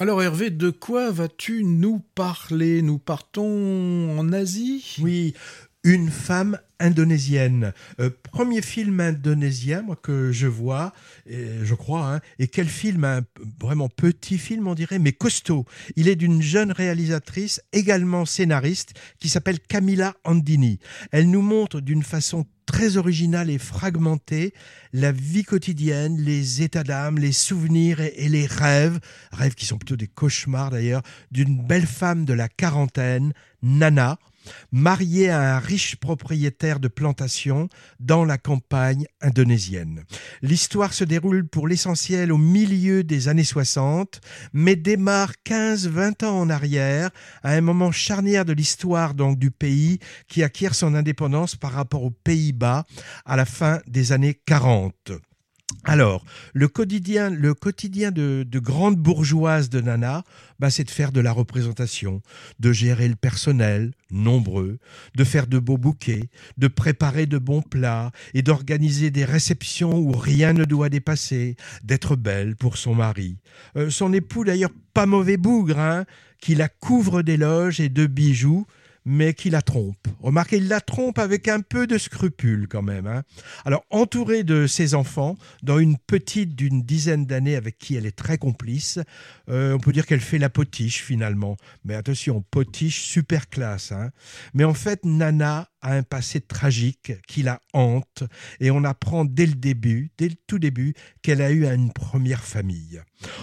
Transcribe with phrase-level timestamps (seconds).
[0.00, 2.82] Alors Hervé, de quoi vas-tu nous parler?
[2.82, 4.96] Nous partons en Asie?
[5.02, 5.34] Oui,
[5.82, 7.72] une femme indonésienne.
[7.98, 10.92] Euh, premier film indonésien que je vois,
[11.26, 12.14] et je crois.
[12.14, 12.20] Hein.
[12.38, 13.02] et quel film?
[13.02, 13.22] Un
[13.60, 15.64] Vraiment petit film, on dirait, mais costaud.
[15.96, 20.78] Il est d'une jeune réalisatrice, également scénariste, qui s'appelle Camilla Andini.
[21.10, 22.46] Elle nous montre d'une façon
[22.78, 24.54] très originale et fragmentée
[24.92, 29.00] la vie quotidienne, les états d'âme, les souvenirs et, les rêves,
[29.32, 31.02] rêves qui sont plutôt des cauchemars d'ailleurs,
[31.32, 33.32] d'une belle femme de la quarantaine,
[33.64, 34.20] Nana,
[34.72, 37.68] mariée à un riche propriétaire de plantation
[38.00, 40.04] dans la campagne indonésienne.
[40.42, 44.20] L'histoire se déroule pour l'essentiel au milieu des années 60,
[44.52, 47.10] mais démarre 15-20 ans en arrière,
[47.42, 49.98] à un moment charnière de l'histoire du pays
[50.28, 52.84] qui acquiert son indépendance par rapport aux Pays-Bas
[53.24, 55.12] à la fin des années 40.
[55.84, 60.24] Alors, le quotidien, le quotidien de, grande bourgeoise de Nana,
[60.58, 62.20] bah, c'est de faire de la représentation,
[62.58, 64.78] de gérer le personnel, nombreux,
[65.14, 70.12] de faire de beaux bouquets, de préparer de bons plats et d'organiser des réceptions où
[70.12, 73.36] rien ne doit dépasser, d'être belle pour son mari.
[73.76, 76.04] Euh, son époux, d'ailleurs, pas mauvais bougre, hein,
[76.40, 78.66] qui la couvre d'éloges et de bijoux,
[79.08, 80.06] mais qui la trompe.
[80.20, 83.06] Remarquez, il la trompe avec un peu de scrupule quand même.
[83.06, 83.22] Hein.
[83.64, 88.16] Alors, entourée de ses enfants, dans une petite d'une dizaine d'années avec qui elle est
[88.16, 88.98] très complice,
[89.48, 91.56] euh, on peut dire qu'elle fait la potiche finalement.
[91.84, 93.92] Mais attention, potiche super classe.
[93.92, 94.10] Hein.
[94.52, 98.24] Mais en fait, Nana a un passé tragique qui la hante
[98.60, 102.44] et on apprend dès le début, dès le tout début, qu'elle a eu une première
[102.44, 103.00] famille.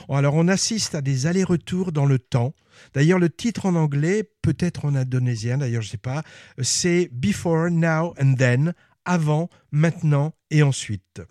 [0.09, 2.53] Alors on assiste à des allers-retours dans le temps.
[2.93, 6.23] D'ailleurs le titre en anglais, peut-être en indonésien, d'ailleurs je ne sais pas,
[6.61, 8.73] c'est Before, Now and Then,
[9.05, 11.21] avant, maintenant et ensuite.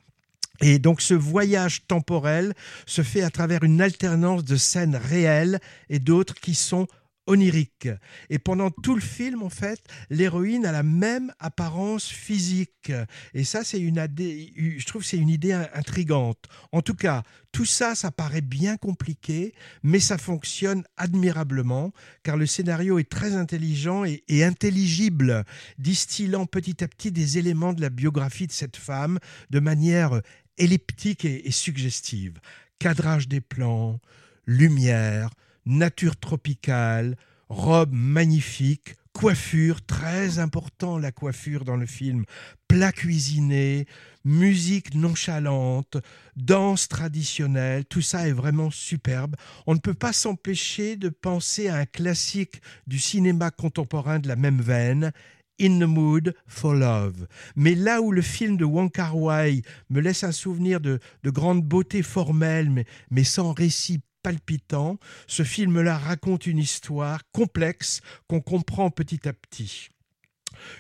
[0.61, 2.55] Et donc ce voyage temporel
[2.87, 6.87] se fait à travers une alternance de scènes réelles et d'autres qui sont
[7.27, 7.89] onirique.
[8.31, 9.81] Et pendant tout le film, en fait,
[10.11, 12.93] l'héroïne a la même apparence physique.
[13.33, 16.45] Et ça, c'est une, je trouve, c'est une idée intrigante.
[16.73, 21.93] En tout cas, tout ça, ça paraît bien compliqué, mais ça fonctionne admirablement,
[22.23, 25.45] car le scénario est très intelligent et, intelligible,
[25.79, 29.19] distillant petit à petit des éléments de la biographie de cette femme
[29.51, 30.21] de manière
[30.59, 32.39] elliptique et suggestive.
[32.79, 34.01] Cadrage des plans,
[34.47, 35.31] lumière,
[35.67, 37.17] nature tropicale,
[37.49, 42.25] robe magnifique, coiffure, très important la coiffure dans le film,
[42.69, 43.87] plat cuisiné,
[44.25, 45.97] musique nonchalante,
[46.37, 49.37] danse traditionnelle, tout ça est vraiment superbe.
[49.67, 54.37] On ne peut pas s'empêcher de penser à un classique du cinéma contemporain de la
[54.37, 55.13] même veine,
[55.61, 57.29] In the Mood for Love.
[57.55, 61.63] Mais là où le film de Wong Kar Wai me laisse un souvenir de, grande
[61.63, 64.99] beauté formelle, mais, mais sans récit palpitant.
[65.29, 69.91] Ce film-là raconte une histoire complexe qu'on comprend petit à petit.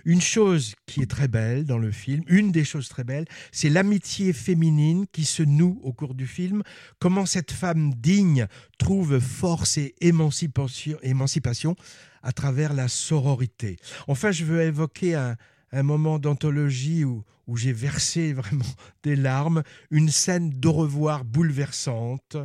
[0.05, 3.69] Une chose qui est très belle dans le film, une des choses très belles, c'est
[3.69, 6.62] l'amitié féminine qui se noue au cours du film.
[6.99, 8.47] Comment cette femme digne
[8.78, 11.77] trouve force et émancipation, émancipation
[12.22, 13.77] à travers la sororité.
[14.09, 15.37] Enfin, je veux évoquer un,
[15.75, 18.65] un moment d'anthologie où, où j'ai versé vraiment
[19.03, 22.37] des larmes, une scène d'au revoir bouleversante,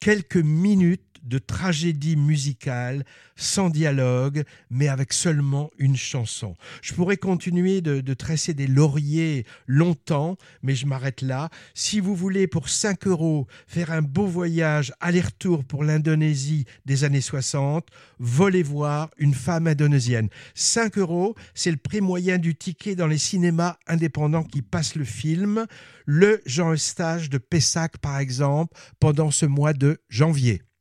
[0.00, 3.04] quelques minutes de tragédie musicale,
[3.36, 6.56] sans dialogue, mais avec seulement une chanson.
[6.82, 11.50] Je pourrais continuer de, tresser des lauriers longtemps, mais je m'arrête là.
[11.74, 17.20] Si vous voulez, pour 5 euros, faire un beau voyage aller-retour pour l'Indonésie des années
[17.20, 17.86] 60,
[18.18, 20.28] volez voir une femme indonésienne.
[20.54, 25.04] 5 euros, c'est le prix moyen du ticket dans les cinémas indépendants qui passent le
[25.04, 25.66] film.
[26.06, 30.62] Le Jean Eustache de Pessac, par exemple, pendant ce mois de janvier.